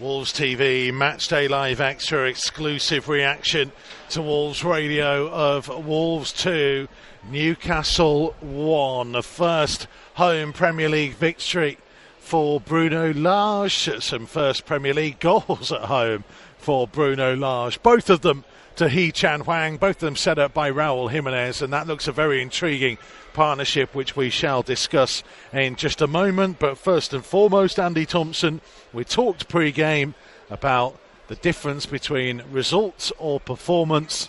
[0.00, 3.70] Wolves TV Matchday Live Extra exclusive reaction
[4.08, 6.88] to Wolves Radio of Wolves 2,
[7.30, 9.12] Newcastle 1.
[9.12, 11.76] The first home Premier League victory
[12.18, 14.02] for Bruno Lage.
[14.02, 16.24] Some first Premier League goals at home
[16.56, 17.80] for Bruno Lage.
[17.82, 18.44] Both of them
[18.76, 22.08] to Hee Chan Hwang, both of them set up by Raul Jimenez, and that looks
[22.08, 22.98] a very intriguing
[23.32, 25.22] partnership, which we shall discuss
[25.52, 26.58] in just a moment.
[26.58, 28.60] But first and foremost, Andy Thompson,
[28.92, 30.14] we talked pre game
[30.50, 30.98] about
[31.28, 34.28] the difference between results or performance.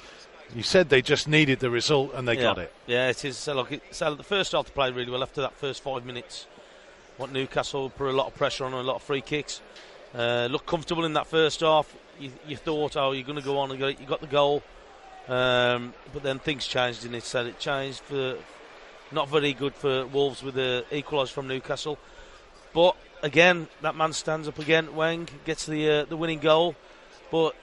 [0.55, 2.41] You said they just needed the result and they yeah.
[2.41, 2.73] got it.
[2.85, 3.37] Yeah, it is.
[3.37, 6.05] So, look, it, so the first half they played really well after that first five
[6.05, 6.47] minutes.
[7.17, 9.61] What Newcastle put a lot of pressure on and a lot of free kicks.
[10.13, 11.95] Uh, looked comfortable in that first half.
[12.19, 14.61] You, you thought, oh, you're going to go on and go, you got the goal.
[15.27, 17.23] Um, but then things changed in it.
[17.23, 18.37] So it changed for
[19.11, 21.97] not very good for Wolves with the equaliser from Newcastle.
[22.73, 24.87] But again, that man stands up again.
[24.87, 26.75] Hwang gets the uh, the winning goal,
[27.31, 27.55] but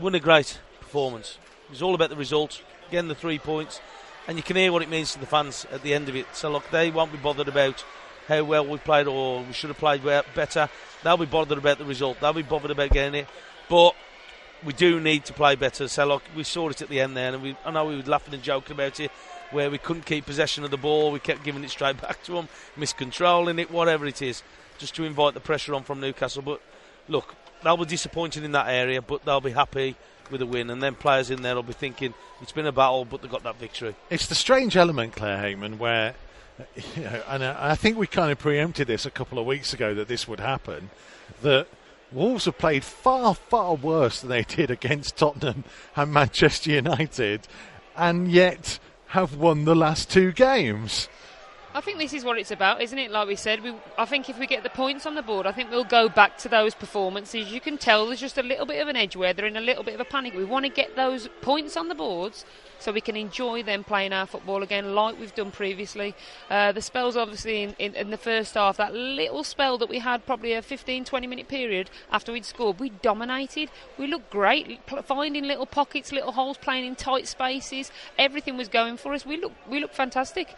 [0.00, 1.38] won a great performance.
[1.66, 2.62] It was all about the result.
[2.88, 3.80] Again, the three points,
[4.26, 6.26] and you can hear what it means to the fans at the end of it.
[6.32, 7.84] So look, they won't be bothered about
[8.28, 10.68] how well we played or we should have played better.
[11.02, 12.20] They'll be bothered about the result.
[12.20, 13.28] They'll be bothered about getting it.
[13.68, 13.94] But
[14.64, 15.88] we do need to play better.
[15.88, 18.02] So look, we saw it at the end there, and we, I know we were
[18.02, 19.10] laughing and joking about it
[19.50, 21.10] where we couldn't keep possession of the ball.
[21.10, 24.42] We kept giving it straight back to them, miscontrolling it, whatever it is,
[24.78, 26.42] just to invite the pressure on from Newcastle.
[26.42, 26.60] But
[27.08, 29.96] look, they'll be disappointed in that area, but they'll be happy
[30.30, 30.70] with a win.
[30.70, 33.42] And then players in there will be thinking it's been a battle, but they got
[33.44, 33.94] that victory.
[34.10, 36.14] It's the strange element, Claire Heyman, where.
[36.96, 39.94] You know, and I think we kind of preempted this a couple of weeks ago
[39.94, 40.90] that this would happen.
[41.42, 41.68] That
[42.10, 45.64] Wolves have played far, far worse than they did against Tottenham
[45.94, 47.46] and Manchester United,
[47.96, 51.08] and yet have won the last two games.
[51.74, 53.10] I think this is what it's about, isn't it?
[53.10, 55.52] Like we said, we, I think if we get the points on the board, I
[55.52, 57.52] think we'll go back to those performances.
[57.52, 59.60] You can tell there's just a little bit of an edge where they're in a
[59.60, 60.32] little bit of a panic.
[60.34, 62.46] We want to get those points on the boards
[62.78, 66.14] so we can enjoy them playing our football again, like we've done previously.
[66.48, 69.98] Uh, the spells, obviously, in, in, in, the first half, that little spell that we
[69.98, 73.70] had, probably a 15 20 minute period after we'd scored, we dominated.
[73.98, 77.90] We looked great, finding little pockets, little holes, playing in tight spaces.
[78.16, 79.26] Everything was going for us.
[79.26, 80.54] We look, we looked fantastic.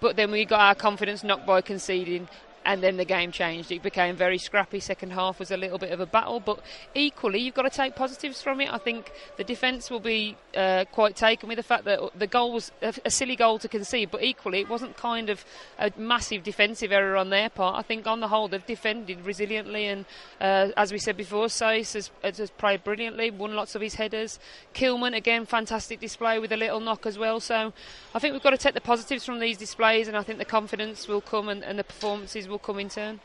[0.00, 2.28] But then we got our confidence knocked by conceding,
[2.64, 3.70] and then the game changed.
[3.72, 4.80] It became very scrappy.
[4.80, 6.60] Second half was a little bit of a battle, but
[6.94, 8.72] equally, you've got to take positives from it.
[8.72, 12.52] I think the defence will be uh, quite taken with the fact that the goal
[12.52, 15.44] was a, silly goal to concede, but equally, it wasn't kind of
[15.78, 17.76] a massive defensive error on their part.
[17.76, 20.04] I think on the whole, they've defended resiliently, and
[20.40, 24.38] uh, as we said before, Saïss has, has played brilliantly, won lots of his headers.
[24.74, 27.40] Kilman, again, fantastic display with a little knock as well.
[27.40, 27.72] So
[28.14, 30.44] I think we've got to take the positives from these displays, and I think the
[30.44, 33.20] confidence will come and, and the performances will will come in turn?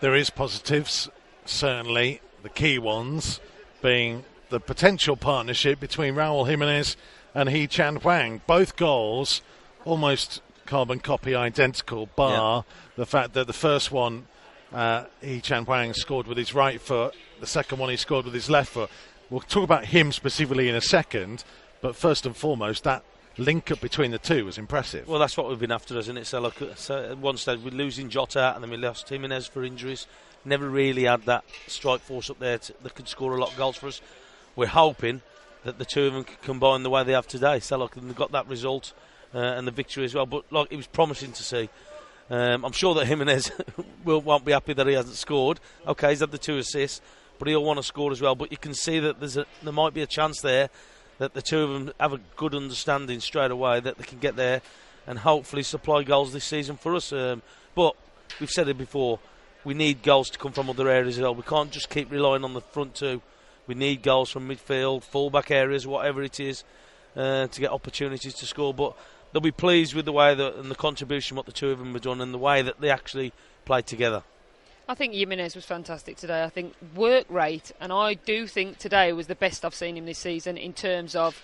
[0.00, 1.08] There is positives,
[1.44, 2.20] certainly.
[2.42, 3.40] The key ones
[3.80, 6.96] being the potential partnership between Raul Jimenez
[7.34, 8.42] and Hee Chan Hwang.
[8.46, 9.42] Both goals
[9.84, 12.74] almost carbon copy identical, bar yeah.
[12.96, 14.26] the fact that the first one
[14.72, 18.34] uh, Hee Chan Hwang scored with his right foot, the second one he scored with
[18.34, 18.90] his left foot.
[19.30, 21.44] We'll talk about him specifically in a second,
[21.80, 23.04] but first and foremost, that
[23.38, 25.08] link up between the two was impressive.
[25.08, 26.26] Well, that's what we've been after, isn't it?
[26.26, 30.06] So, look, so one stage we're losing Jota and then we lost Jimenez for injuries.
[30.44, 33.56] Never really had that strike force up there to, that could score a lot of
[33.56, 34.00] goals for us.
[34.56, 35.22] We're hoping
[35.64, 37.60] that the two of them can combine the way they have today.
[37.60, 38.92] So, look, they've got that result
[39.34, 40.26] uh, and the victory as well.
[40.26, 41.68] But, look, it was promising to see.
[42.28, 43.50] Um, I'm sure that Jimenez
[44.04, 45.60] will, won't be happy that he hasn't scored.
[45.86, 47.00] Okay, he's had the two assists,
[47.38, 48.34] but he'll want to score as well.
[48.34, 50.70] But you can see that there's a, there might be a chance there
[51.22, 54.34] that the two of them have a good understanding straight away that they can get
[54.34, 54.60] there
[55.06, 57.12] and hopefully supply goals this season for us.
[57.12, 57.42] Um,
[57.76, 57.94] but
[58.40, 59.20] we've said it before,
[59.62, 61.36] we need goals to come from other areas as well.
[61.36, 63.22] We can't just keep relying on the front two.
[63.68, 66.64] We need goals from midfield, fullback areas, whatever it is,
[67.14, 68.74] uh, to get opportunities to score.
[68.74, 68.96] But
[69.32, 71.92] they'll be pleased with the way that and the contribution what the two of them
[71.92, 73.32] have done and the way that they actually
[73.64, 74.24] played together.
[74.88, 76.42] I think Jimenez was fantastic today.
[76.42, 80.06] I think work rate, and I do think today was the best I've seen him
[80.06, 81.40] this season in terms of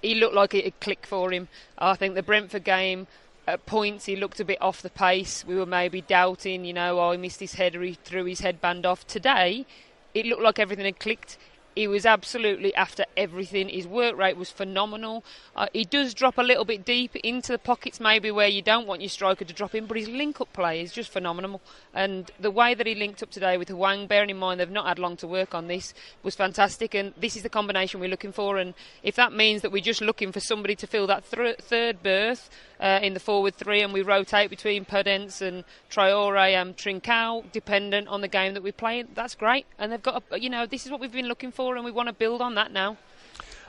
[0.00, 1.48] he looked like it had clicked for him.
[1.76, 3.06] I think the Brentford game.
[3.46, 5.42] At points, he looked a bit off the pace.
[5.42, 8.84] We were maybe doubting, you know, oh, he missed his header, he threw his headband
[8.84, 9.06] off.
[9.06, 9.64] Today,
[10.12, 11.38] it looked like everything had clicked
[11.78, 13.68] he was absolutely after everything.
[13.68, 15.22] His work rate was phenomenal.
[15.54, 18.88] Uh, he does drop a little bit deep into the pockets, maybe where you don't
[18.88, 21.60] want your striker to drop in, but his link up play is just phenomenal.
[21.94, 24.88] And the way that he linked up today with Hwang, bearing in mind they've not
[24.88, 25.94] had long to work on this,
[26.24, 26.94] was fantastic.
[26.94, 28.58] And this is the combination we're looking for.
[28.58, 32.02] And if that means that we're just looking for somebody to fill that th- third
[32.02, 37.50] berth uh, in the forward three and we rotate between Podence and Traore and Trincao,
[37.52, 39.64] dependent on the game that we play, that's great.
[39.78, 41.90] And they've got, a, you know, this is what we've been looking for and we
[41.90, 42.96] want to build on that now.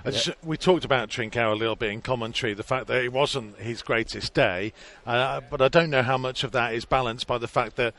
[0.05, 3.57] Just, we talked about Trincao a little bit in commentary, the fact that it wasn't
[3.57, 4.71] his greatest day,
[5.05, 7.93] uh, but I don't know how much of that is balanced by the fact that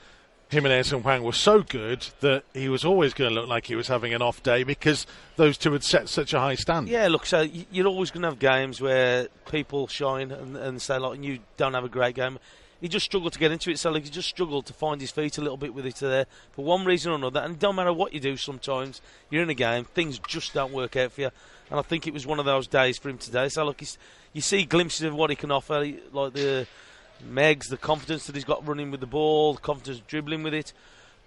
[0.50, 3.76] Jimenez and Hwang were so good that he was always going to look like he
[3.76, 5.06] was having an off day because
[5.36, 6.90] those two had set such a high standard.
[6.90, 10.98] Yeah, look, so you're always going to have games where people shine and, and say,
[10.98, 12.38] like, you don't have a great game.
[12.80, 15.36] He just struggled to get into it, so he just struggled to find his feet
[15.38, 17.40] a little bit with it there for one reason or another.
[17.40, 20.72] And it don't matter what you do sometimes, you're in a game, things just don't
[20.72, 21.30] work out for you.
[21.70, 23.48] And I think it was one of those days for him today.
[23.48, 23.82] So, look,
[24.32, 26.66] you see glimpses of what he can offer, like the
[27.28, 30.72] Megs, the confidence that he's got running with the ball, the confidence dribbling with it.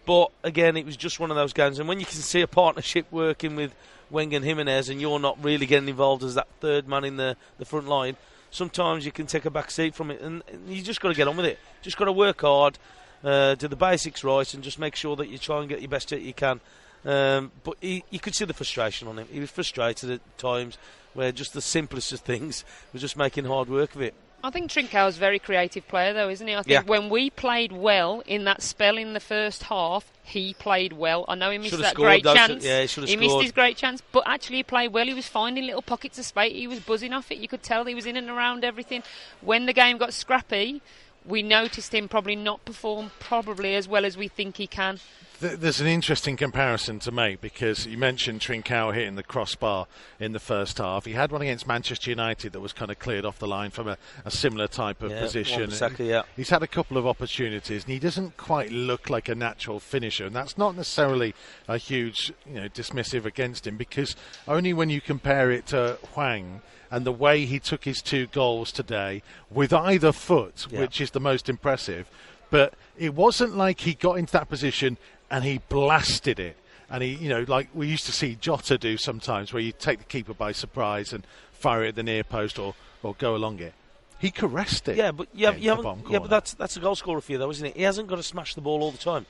[0.05, 1.79] But again, it was just one of those games.
[1.79, 3.73] And when you can see a partnership working with
[4.09, 7.37] Hwang and Jimenez and you're not really getting involved as that third man in the,
[7.57, 8.17] the front line,
[8.53, 10.21] sometimes you can take a back seat from it.
[10.21, 11.59] And, you just got to get on with it.
[11.81, 12.77] Just got to work hard,
[13.23, 15.89] uh, do the basics right, and just make sure that you try and get your
[15.89, 16.61] best hit you can.
[17.03, 19.27] Um, but he, you could see the frustration on him.
[19.29, 20.77] He was frustrated at times
[21.13, 22.63] where just the simplest of things
[22.93, 24.13] was just making hard work of it.
[24.45, 26.53] I think Trincão's a very creative player, though, isn't he?
[26.53, 26.81] I think Yeah.
[26.81, 31.23] when we played well in that spell in the first half, he played well.
[31.29, 32.65] I know he missed Should've that scored, great chance.
[32.65, 35.05] yeah, he should've missed his great chance, but actually he played well.
[35.05, 36.51] He was finding little pockets of space.
[36.51, 37.37] He was buzzing off it.
[37.37, 39.01] You could tell he was in and around everything.
[39.39, 40.81] When the game got scrappy,
[41.25, 44.99] we noticed him probably not perform probably as well as we think he can.
[45.43, 49.87] Th- There's an interesting comparison to make because you mentioned Trincao hitting the crossbar
[50.17, 51.03] in the first half.
[51.03, 53.89] He had one against Manchester United that was kind of cleared off the line from
[53.89, 55.59] a, a similar type of Yeah, position.
[55.69, 56.21] Wan-Bissaka, yeah.
[56.37, 60.25] He's had a couple of opportunities and he doesn't quite look like a natural finisher.
[60.25, 61.35] And that's not necessarily
[61.67, 64.15] a huge, you know, dismissive against him because
[64.47, 68.71] only when you compare it to Hwang and the way he took his two goals
[68.71, 70.79] today with either foot, Yeah.
[70.79, 72.09] which is the most impressive.
[72.53, 74.99] But it wasn't like he got into that position
[75.31, 76.55] and he blasted it.
[76.87, 79.97] And he, you know, like we used to see Jota do sometimes, where you take
[79.97, 83.57] the keeper by surprise and fire it at the near post or, or go along
[83.57, 83.73] it.
[84.19, 84.97] He caressed it.
[84.97, 87.21] Yeah, but you, have, you the haven't, bottom yeah, but that's that's a goal scorer
[87.21, 87.75] for you, though, isn't it?
[87.75, 89.25] He hasn't got to smash the ball all the time.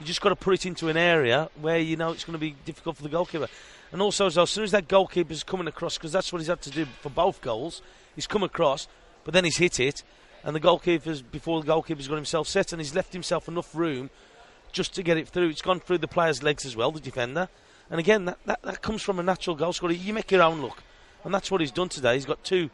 [0.00, 2.40] You just got to put it into an area where you know it's going to
[2.40, 3.48] be difficult for the goalkeeper.
[3.92, 6.70] And also, as soon as that goalkeeper's coming across, because that's what he's had to
[6.70, 7.82] do for both goals,
[8.14, 8.88] he's come across,
[9.24, 10.02] but then he's hit it,
[10.44, 14.10] and the goalkeeper's before the goalkeeper's got himself set, and he's left himself enough room
[14.72, 15.48] just to get it through.
[15.48, 17.48] It's gone through the player's legs as well, the defender.
[17.90, 19.92] And again, that, that, that comes from a natural goal scorer.
[19.92, 20.82] You make your own look.
[21.24, 22.14] And that's what he's done today.
[22.14, 22.70] He's got two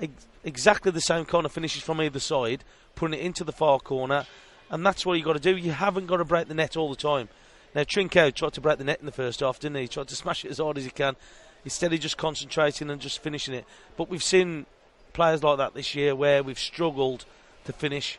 [0.00, 2.64] ex- exactly the same of finishes from either side,
[2.94, 4.26] putting it into the far corner.
[4.70, 5.56] And that's what you've got to do.
[5.56, 7.28] You haven't got to break the net all the time.
[7.74, 9.82] Now, Trincão tried to break the net in the first half, didn't he?
[9.82, 11.16] He tried to smash it as hard as he can.
[11.64, 13.64] Instead of just concentrating and just finishing it.
[13.96, 14.66] But we've seen
[15.12, 17.24] players like that this year where we've struggled
[17.64, 18.18] to finish.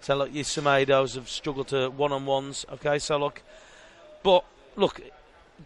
[0.00, 2.66] So, like your Semedos have struggled to one on ones.
[2.72, 3.42] Okay, so look,
[4.22, 4.44] but
[4.76, 5.00] look,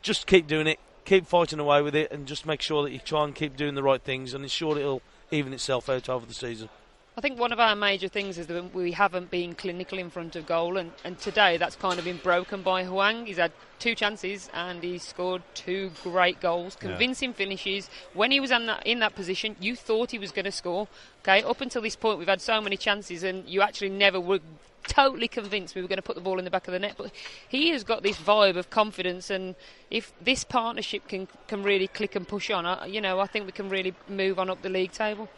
[0.02, 2.98] just keep doing it, keep fighting away with it, and just make sure that you
[2.98, 6.34] try and keep doing the right things, and ensure it'll even itself out over the
[6.34, 6.68] season.
[7.18, 10.36] I think one of our major things is that we haven't been clinical in front
[10.36, 13.24] of goal, and, and today that's kind of been broken by Hwang.
[13.24, 16.90] He's had two chances and he's scored two great goals, Yeah.
[16.90, 17.88] convincing finishes.
[18.12, 20.88] When he was in that, in that position, you thought he was going to score.
[21.22, 24.40] Okay, up until this point, we've had so many chances, and you actually never were
[24.86, 26.96] totally convinced we were going to put the ball in the back of the net.
[26.98, 27.12] But
[27.48, 29.54] he has got this vibe of confidence, and
[29.90, 33.52] if this partnership can can really click and push on, you know, I think we
[33.52, 35.30] can really move on up the league table.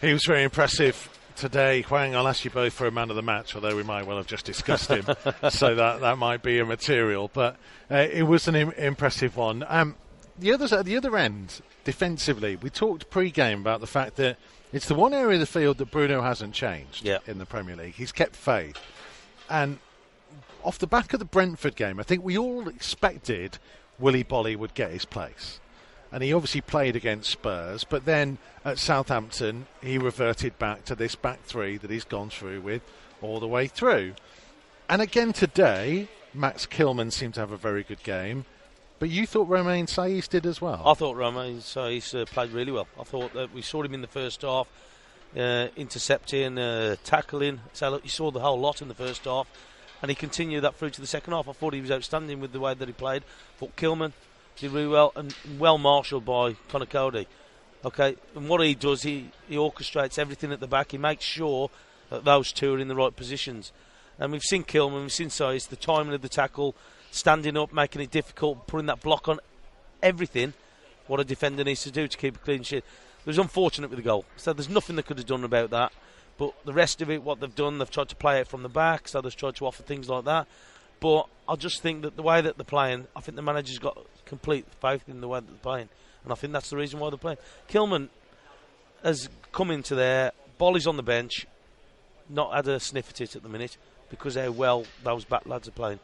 [0.00, 1.82] He was very impressive today.
[1.82, 4.16] Hwang, I'll ask you both for a man of the match, although we might well
[4.16, 5.04] have just discussed him,
[5.50, 7.30] so that, that might be immaterial.
[7.32, 7.56] But
[7.90, 9.64] uh, it was an Im- impressive one.
[9.68, 9.96] Um,
[10.38, 14.36] the others at the other end, defensively, we talked pre-game about the fact that
[14.72, 17.18] it's the one area of the field that Bruno hasn't changed Yeah.
[17.26, 17.94] in the Premier League.
[17.94, 18.76] He's kept faith,
[19.50, 19.78] and
[20.62, 23.58] off the back of the Brentford game, I think we all expected
[23.98, 25.58] Willy Boly would get his place.
[26.10, 31.14] And he obviously played against Spurs, but then at Southampton, he reverted back to this
[31.14, 32.82] back three that he's gone through with
[33.20, 34.14] all the way through.
[34.88, 38.46] And again today, Max Kilman seemed to have a very good game,
[38.98, 40.82] but you thought Romain Saïss did as well.
[40.84, 42.88] I thought Romain Saïss uh, played really well.
[42.98, 44.66] I thought that we saw him in the first half,
[45.36, 47.60] uh, intercepting, uh, tackling.
[47.74, 49.46] So you saw the whole lot in the first half,
[50.00, 51.48] and he continued that through to the second half.
[51.48, 53.24] I thought he was outstanding with the way that he played.
[53.58, 54.12] thought Kilman
[54.60, 57.28] Did really well and well marshalled by Conor Coady.
[57.84, 60.90] Okay, and what he does, he, he orchestrates everything at the back.
[60.90, 61.70] He makes sure
[62.10, 63.70] that those two are in the right positions.
[64.18, 66.74] And we've seen Kilman, we've seen Saïss, the timing of the tackle,
[67.12, 69.38] standing up, making it difficult, putting that block on
[70.02, 70.54] everything.
[71.06, 72.78] What a defender needs to do to keep a clean sheet.
[72.78, 74.24] It was unfortunate with the goal.
[74.36, 75.92] So there's nothing they could have done about that.
[76.36, 78.68] But the rest of it, what they've done, they've tried to play it from the
[78.68, 80.48] back, so they've tried to offer things like that.
[81.00, 83.98] But I just think that the way that they're playing, I think the manager's got
[84.26, 85.88] complete faith in the way that they're playing.
[86.24, 87.38] And I think that's the reason why they're playing.
[87.68, 88.08] Kilman
[89.02, 91.46] has come into there, Boly's on the bench,
[92.28, 93.76] not had a sniff at it at the minute
[94.10, 96.00] because how well those back lads are playing.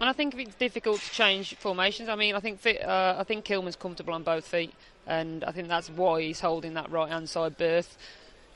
[0.00, 2.08] And I think it's difficult to change formations.
[2.08, 4.74] I mean, I think uh, I think Kilman's comfortable on both feet,
[5.06, 7.96] and I think that's why he's holding that right hand side berth.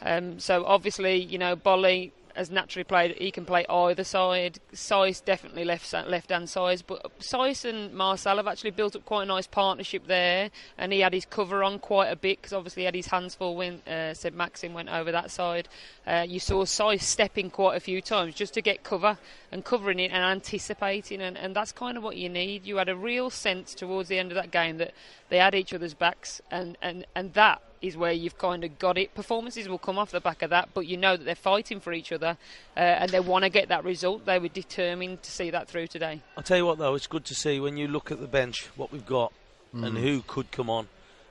[0.01, 3.17] Um, so obviously, you know, Boly has naturally played.
[3.19, 4.61] He can play either side.
[4.73, 9.25] Saïss definitely left left hand side, but Saïss and Marçal have actually built up quite
[9.25, 10.51] a nice partnership there.
[10.79, 13.35] And he had his cover on quite a bit because obviously he had his hands
[13.35, 15.69] full when uh, Saint-Maximin went over that side.
[16.07, 19.19] Uh, you saw Saïss stepping quite a few times just to get cover
[19.51, 22.65] and covering it and anticipating, and, and that's kind of what you need.
[22.65, 24.95] You had a real sense towards the end of that game that
[25.29, 28.99] they had each other's backs, and, and, and that is where you've kind of got
[28.99, 29.15] it.
[29.15, 31.93] Performances will come off the back of that, but you know that they're fighting for
[31.93, 32.37] each other
[32.77, 34.27] uh, and they want to get that result.
[34.27, 36.23] They were determined to see that through today.
[36.37, 38.69] I'll tell you what, though, it's good to see when you look at the bench
[38.77, 39.33] what we've got
[39.75, 39.87] mm.
[39.87, 40.89] and who could come on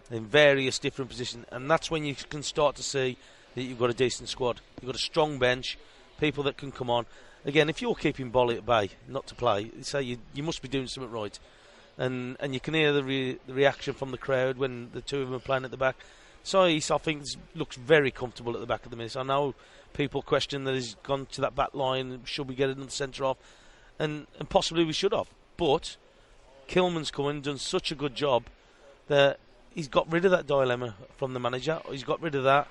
[0.09, 3.17] in various different positions, and that's when you can start to see
[3.55, 4.61] that you've got a decent squad.
[4.79, 5.77] You've got a strong bench,
[6.19, 7.05] people that can come on.
[7.45, 10.67] Again, if you're keeping Boly at bay, not to play, say you, you must be
[10.67, 11.37] doing something right.
[11.97, 15.21] And and you can hear the, re- the reaction from the crowd when the two
[15.21, 15.95] of them are playing at the back.
[16.47, 17.25] Saiss, I think,
[17.55, 19.17] looks very comfortable at the back of the minutes.
[19.17, 19.53] I know
[19.91, 22.21] people question that he's gone to that back line.
[22.23, 23.37] Should we get another centre off?
[23.99, 25.27] And, and possibly we should have.
[25.57, 25.97] But
[26.69, 28.45] Kilman's come and done such a good job
[29.09, 29.39] that
[29.75, 31.81] he's got rid of that dilemma from the manager.
[31.89, 32.69] He's got rid of that.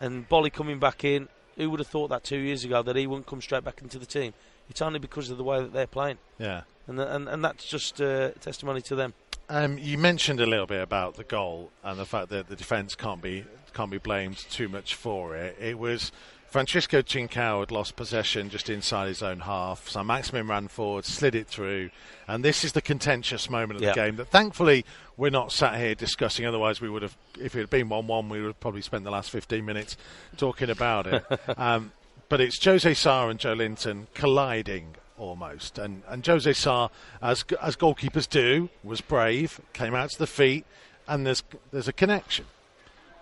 [0.00, 3.06] And Boly coming back in, who would have thought that two years ago that he
[3.06, 4.32] wouldn't come straight back into the team?
[4.70, 6.16] It's only because of the way that they're playing.
[6.38, 6.62] Yeah.
[6.86, 9.12] And, and, and that's just uh, testimony to them.
[9.50, 12.94] Um, you mentioned a little bit about the goal and the fact that the defence
[12.94, 15.56] can't be can't be blamed too much for it.
[15.60, 16.12] It was
[16.46, 19.88] Francisco Trincao had lost possession just inside his own half.
[19.88, 21.90] So Maximin ran forward, slid it through,
[22.28, 24.84] and this is the contentious moment of the game that thankfully
[25.16, 26.46] we're not sat here discussing.
[26.46, 29.10] Otherwise, we would have, if it had been one-one, we would have probably spent the
[29.10, 29.96] last 15 minutes
[30.36, 31.24] talking about it.
[31.56, 31.90] um,
[32.28, 35.78] but it's Jose Sá and Joelinton colliding almost.
[35.78, 36.88] And and Jose Sá,
[37.22, 40.64] as as goalkeepers do, was brave, came out to the feet,
[41.06, 42.46] and there's there's a connection.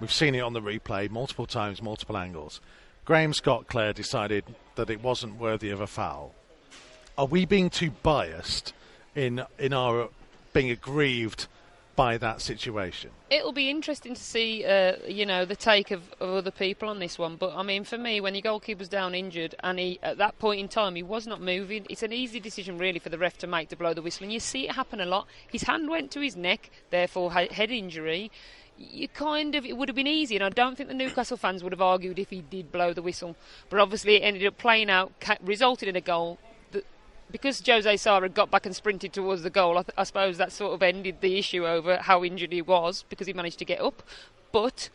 [0.00, 2.61] We've seen it on the replay multiple times, multiple angles.
[3.05, 4.45] Graham Scott Clare decided
[4.76, 6.35] that it wasn't worthy of a foul.
[7.17, 8.73] Are we being too biased
[9.14, 10.09] in in our
[10.52, 11.47] being aggrieved
[11.99, 13.11] by that situation.
[13.28, 17.00] It'll be interesting to see, uh, you know, the take of, of, other people on
[17.00, 17.35] this one.
[17.35, 20.61] But I mean, for me, when your goalkeeper's down injured and he, at that point
[20.61, 23.49] in time, he was not moving, it's an easy decision really for the ref to
[23.49, 24.23] make to blow the whistle.
[24.23, 25.26] And you see it happen a lot.
[25.50, 28.31] His hand went to his neck, therefore head injury.
[28.78, 31.64] You kind of, it would have been easy, and I don't think the Newcastle fans
[31.64, 33.35] would have argued if he did blow the whistle.
[33.71, 35.11] But obviously, it ended up playing out,
[35.43, 36.38] resulted in a goal
[37.30, 40.52] because Jose Sá got back and sprinted towards the goal, I, th- I, suppose that
[40.52, 43.80] sort of ended the issue over how injured he was because he managed to get
[43.80, 44.02] up.
[44.52, 44.88] But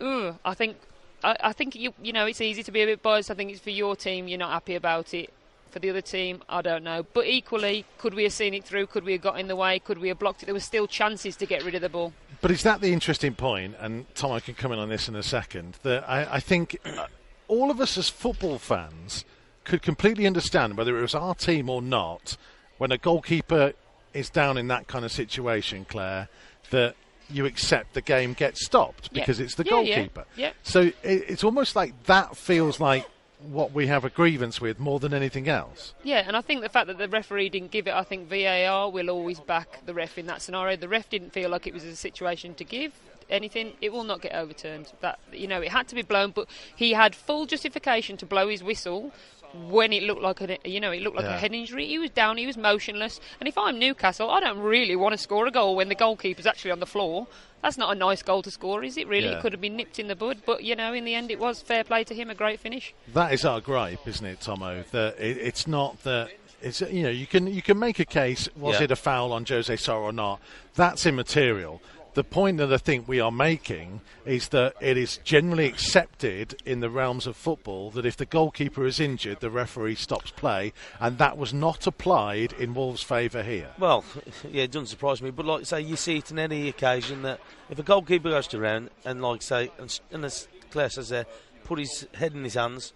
[0.00, 0.76] I think
[1.22, 3.30] I, I, think you you know it's easy to be a bit biased.
[3.30, 4.28] I think it's for your team.
[4.28, 5.32] You're not happy about it.
[5.70, 7.06] For the other team, I don't know.
[7.14, 8.88] But equally, could we have seen it through?
[8.88, 9.78] Could we have got in the way?
[9.78, 10.46] Could we have blocked it?
[10.46, 12.12] There were still chances to get rid of the ball.
[12.40, 13.76] But is that the interesting point?
[13.78, 15.78] And Tom, I can come in on this in a second.
[15.84, 17.06] That I, I think uh,
[17.46, 19.24] all of us as football fans
[19.64, 22.36] could completely understand whether it was our team or not
[22.78, 23.72] when a goalkeeper
[24.14, 26.28] is down in that kind of situation, Claire,
[26.70, 26.96] that
[27.28, 29.44] you accept the game gets stopped because yeah.
[29.44, 30.24] it's the yeah, goalkeeper.
[30.36, 30.52] Yeah, yeah.
[30.62, 33.06] So it, it's almost like that feels like
[33.48, 35.94] what we have a grievance with more than anything else.
[36.02, 38.90] Yeah, and I think the fact that the referee didn't give it, I think VAR
[38.90, 40.76] will always back the ref in that scenario.
[40.76, 42.92] The ref didn't feel like it was a situation to give
[43.30, 44.92] anything, it will not get overturned.
[45.00, 48.48] That you know, it had to be blown, but he had full justification to blow
[48.48, 49.12] his whistle
[49.54, 51.34] when it looked like a you know it looked like yeah.
[51.34, 51.86] a head injury.
[51.86, 53.20] He was down, he was motionless.
[53.40, 56.46] And if I'm Newcastle, I don't really want to score a goal when the goalkeeper's
[56.46, 57.26] actually on the floor.
[57.62, 59.06] That's not a nice goal to score, is it?
[59.06, 59.38] Really, yeah.
[59.38, 60.38] it could have been nipped in the bud.
[60.46, 62.30] But you know, in the end, it was fair play to him.
[62.30, 62.94] A great finish.
[63.12, 64.82] That is our gripe, isn't it, Tomo?
[64.92, 66.30] That it, it's not that.
[66.62, 68.84] It's you know you can you can make a case was yeah.
[68.84, 70.40] it a foul on Jose Sá or not
[70.74, 71.80] that's immaterial
[72.14, 76.80] the point that I think we are making is that it is generally accepted in
[76.80, 81.18] the realms of football that if the goalkeeper is injured, the referee stops play, and
[81.18, 83.70] that was not applied in Wolves' favour here.
[83.78, 84.04] Well,
[84.50, 87.40] yeah, it doesn't surprise me, but like say, you see it on any occasion that
[87.68, 91.26] if a goalkeeper goes to round and like say, and, and as Claire says there,
[91.64, 92.92] put his head in his hands,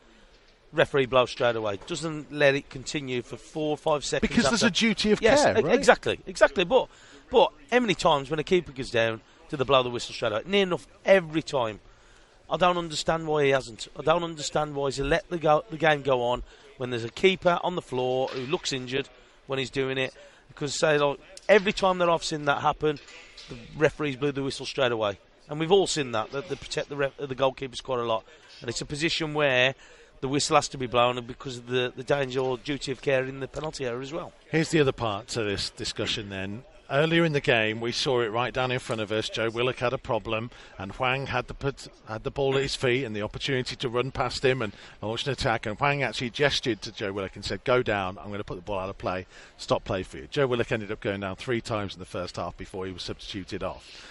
[0.72, 1.78] referee blows straight away.
[1.86, 4.28] Doesn't let it continue for four or five seconds.
[4.28, 4.56] Because after.
[4.56, 5.74] there's a duty of yes, care, right?
[5.74, 6.64] exactly, exactly.
[6.64, 6.88] But
[7.30, 10.32] but how many times when a keeper goes down, do they blow the whistle straight
[10.32, 10.42] away?
[10.46, 11.80] Near enough every time.
[12.50, 13.88] I don't understand why he hasn't.
[13.98, 16.42] I don't understand why he's let the, go, the game go on
[16.76, 19.08] when there's a keeper on the floor who looks injured
[19.46, 20.12] when he's doing it.
[20.48, 22.98] Because say like every time that I've seen that happen,
[23.48, 26.30] the referees blew the whistle straight away, and we've all seen that.
[26.32, 28.24] That they protect the ref, uh, the goalkeepers quite a lot,
[28.60, 29.74] and it's a position where
[30.20, 33.24] the whistle has to be blown because of the, the danger or duty of care
[33.24, 34.32] in the penalty area as well.
[34.50, 36.64] Here's the other part to this discussion then.
[36.90, 39.30] Earlier in the game, we saw it right down in front of us.
[39.30, 42.74] Joe Willock had a problem, and Hwang had the put, had the ball at his
[42.76, 45.64] feet and the opportunity to run past him and launch an attack.
[45.64, 48.18] And Hwang actually gestured to Joe Willock and said, "Go down.
[48.18, 49.26] I'm going to put the ball out of play.
[49.56, 52.36] Stop play for you." Joe Willock ended up going down three times in the first
[52.36, 54.10] half before he was substituted off.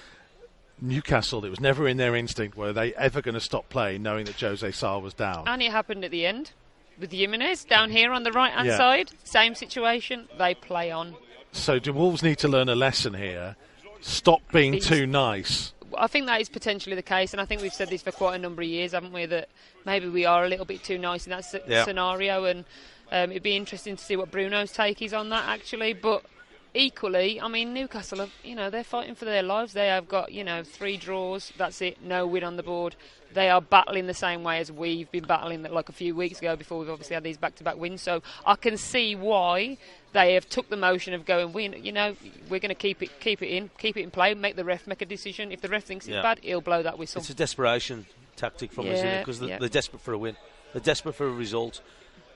[0.81, 4.25] Newcastle, it was never in their instinct were they ever going to stop play, knowing
[4.25, 5.47] that Jose Sá was down.
[5.47, 6.51] And it happened at the end
[6.99, 8.77] with Jimenez down here on the right hand Yeah.
[8.77, 9.11] side.
[9.23, 10.27] Same situation.
[10.37, 11.15] They play on.
[11.53, 13.55] So do Wolves need to learn a lesson here?
[14.01, 15.71] Stop being Being- too nice.
[15.95, 18.35] I think that is potentially the case, and I think we've said this for quite
[18.35, 19.27] a number of years, haven't we?
[19.27, 19.47] That
[19.85, 21.85] maybe we are a little bit too nice in that s- Yeah.
[21.85, 22.65] scenario, and
[23.11, 25.93] um, it'd be interesting to see what Bruno's take is on that, actually.
[25.93, 26.23] But
[26.73, 29.73] equally, I mean, Newcastle, have, you know, they're fighting for their lives.
[29.73, 31.51] They have got, you know, three draws.
[31.57, 32.01] That's it.
[32.01, 32.95] No win on the board.
[33.33, 36.55] They are battling the same way as we've been battling, like a few weeks ago.
[36.55, 39.77] Before we've obviously had these back-to-back wins, so I can see why
[40.13, 41.75] they have took the motion of going win.
[41.81, 42.15] You know,
[42.49, 44.85] we're going to keep it, keep it in, keep it in play, make the ref
[44.85, 45.51] make a decision.
[45.51, 46.21] If the ref thinks it's Yeah.
[46.21, 47.21] bad, he'll blow that whistle.
[47.21, 49.19] It's a desperation tactic from us, isn't it?
[49.21, 49.57] Because they're, yeah.
[49.59, 50.35] they're desperate for a win.
[50.73, 51.81] They're desperate for a result.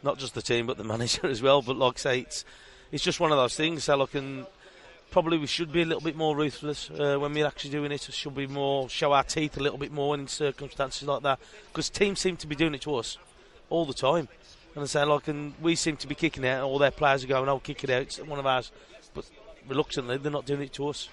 [0.02, 1.62] Not just the team, but the manager as well.
[1.62, 2.44] But like I say, it's
[2.92, 3.86] it's just one of those things.
[3.86, 4.46] So look, and
[5.12, 8.06] probably we should be a little bit more ruthless uh, when we're actually doing it.
[8.08, 11.40] We Should be more show our teeth a little bit more in circumstances like that.
[11.68, 13.18] Because teams seem to be doing it to us
[13.70, 14.28] all the time.
[14.76, 16.64] And I say like, and we seem to be kicking out.
[16.64, 18.72] All their players are going, "Oh, kick it out." It's one of ours,
[19.14, 19.26] but
[19.68, 21.10] reluctantly, they're not doing it to us.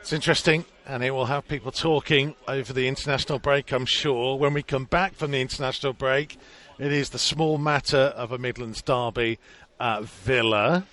[0.00, 4.36] It's interesting, and it will have people talking over the international break, I'm sure.
[4.38, 6.38] When we come back from the international break,
[6.78, 9.38] it is the small matter of a Midlands derby
[9.80, 10.86] at Villa.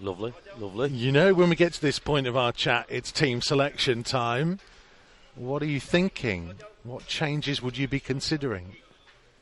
[0.00, 0.90] Lovely, lovely.
[0.90, 4.58] You know, when we get to this point of our chat, it's team selection time.
[5.36, 6.54] What are you thinking?
[6.82, 8.76] What changes would you be considering,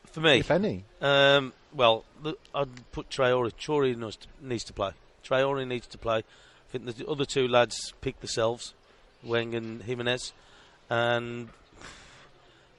[0.05, 0.85] For me, if any?
[1.01, 3.51] Um, well, the, I'd put Traore.
[3.51, 4.91] Traore needs to, needs to play.
[5.25, 6.17] Traore needs to play.
[6.19, 6.23] I
[6.71, 8.73] think the other two lads pick themselves,
[9.23, 10.33] Hwang and Jimenez,
[10.89, 11.49] and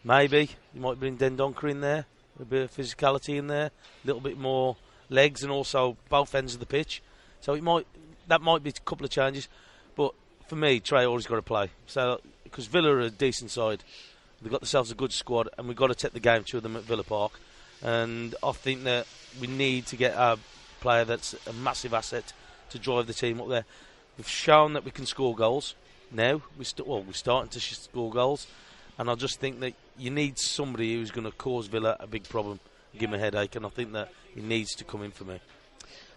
[0.02, 2.06] maybe you might bring Dendoncker in there,
[2.40, 4.76] a bit of physicality in there, a little bit more
[5.14, 7.03] legs, and also both ends of the pitch.
[7.40, 7.87] So it might
[8.29, 9.48] that might be a couple of changes,
[9.96, 10.14] but
[10.46, 11.70] for me, Traore's got to play.
[11.87, 13.83] So because Villa are a decent side,
[14.40, 16.77] they've got themselves a good squad, and we've got to take the game to them
[16.77, 17.33] at Villa Park.
[17.83, 19.07] And I think that
[19.40, 20.38] we need to get a
[20.81, 22.33] player that's a massive asset
[22.70, 23.64] to drive the team up there.
[24.16, 25.74] We've shown that we can score goals.
[26.11, 28.46] Now we st- well, we're starting to score goals,
[28.98, 32.24] and I just think that you need somebody who's going to cause Villa a big
[32.24, 32.61] problem,
[32.98, 35.40] give them a headache, and I think that he needs to come in for me.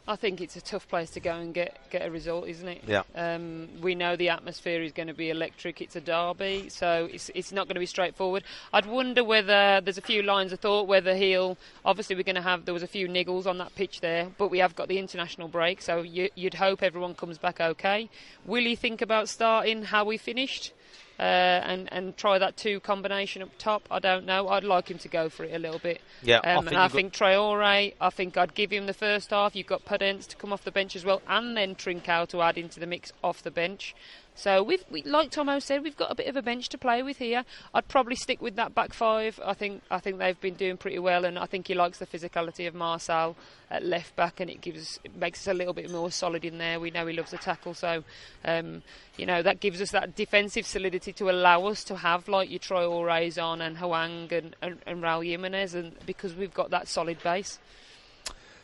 [0.10, 2.84] I think it's a tough place to go and get get a result, isn't it?
[2.88, 3.04] Yeah.
[3.14, 5.82] Um, we know the atmosphere is going to be electric.
[5.82, 8.44] It's a derby, so it's it's not going to be straightforward.
[8.72, 11.58] I'd wonder whether there's a few lines of thought whether he'll.
[11.84, 14.50] Obviously, we're going to have there was a few niggles on that pitch there, but
[14.50, 18.10] we have got the international break, so you, you'd hope everyone comes back okay.
[18.46, 20.72] Will he think about starting how we finished?
[21.20, 23.88] Uh, and and try that two combination up top.
[23.90, 24.50] I don't know.
[24.50, 26.00] I'd like him to go for it a little bit.
[26.22, 27.94] Yeah, I um, think and I think Traore.
[28.00, 29.56] I think I'd give him the first half.
[29.56, 32.58] You've got Podence to come off the bench as well, and then Trincao to add
[32.58, 33.96] into the mix off the bench.
[34.38, 37.02] So we've, we, like Tomo said, we've got a bit of a bench to play
[37.02, 37.44] with here.
[37.74, 39.40] I'd probably stick with that back five.
[39.44, 42.06] I think I think they've been doing pretty well, and I think he likes the
[42.06, 43.34] physicality of Marçal
[43.72, 46.60] at left back, and it gives it makes us a little bit more solid in
[46.60, 46.80] there.
[46.80, 48.04] We know he loves a tackle, so
[48.46, 48.84] um,
[49.18, 52.60] you know that gives us that defensive solidity to allow us to have like your
[52.60, 57.24] Traores on and Hwang and, and, and Raul Jimenez, and because we've got that solid
[57.24, 57.58] base.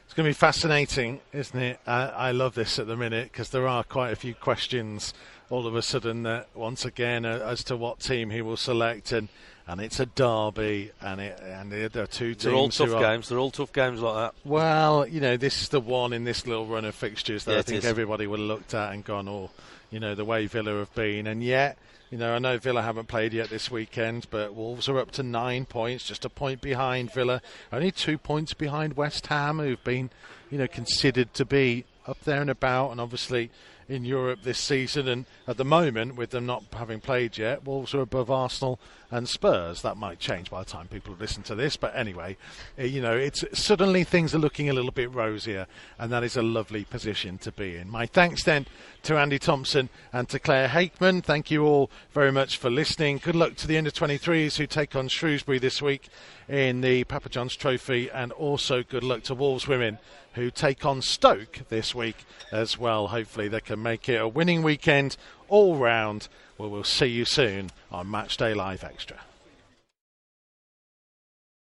[0.05, 1.79] It's going to be fascinating, isn't it?
[1.88, 5.13] I, I love this at the minute because there are quite a few questions
[5.53, 9.11] all of a sudden that once again uh, as to what team he will select
[9.11, 9.27] and
[9.65, 12.43] and it's a derby, and it and there are two teams.
[12.43, 13.29] They're all tough are- games.
[13.29, 14.33] They're all tough games like that.
[14.43, 17.59] well, you know, this is the one in this little run of fixtures that Yeah,
[17.59, 17.85] I think is.
[17.85, 19.51] everybody would have looked at and gone, oh,
[19.89, 21.27] you know, the way Villa have been.
[21.27, 21.77] And yet,
[22.11, 25.23] you know, I know Villa haven't played yet this weekend, but Wolves are up to
[25.23, 27.41] nine points, just a point behind Villa.
[27.71, 30.09] Only two points behind West Ham, who've been,
[30.51, 33.49] you know, considered to be up there and about, and obviously
[33.88, 35.08] in Europe this season.
[35.08, 38.80] And at the moment, with them not having played yet, Wolves are above Arsenal
[39.12, 39.82] and Spurs.
[39.82, 42.36] That might change by the time people listen to this, but anyway,
[42.78, 45.67] eh, you know, it's suddenly things are looking a little bit rosier,
[46.00, 47.89] and that is a lovely position to be in.
[47.89, 48.65] My thanks then
[49.04, 51.22] to Andy Thompson and to Claire Hakeman.
[51.22, 53.19] Thank you all very much for listening.
[53.19, 56.10] Good luck to the under 23s who take on Shrewsbury this week
[56.48, 60.00] in the Papa John's Trophy, and also good luck to Wolves women
[60.34, 63.08] who take on Stoke this week as well.
[63.08, 65.17] Hopefully, they can make it a winning weekend
[65.48, 66.28] all round.
[66.58, 69.19] Well, we'll see you soon on Matchday Live Extra.